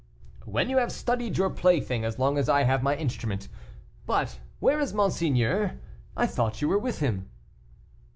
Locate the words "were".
6.69-6.79